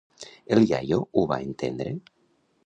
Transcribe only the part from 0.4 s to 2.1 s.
El iaio ho va entendre?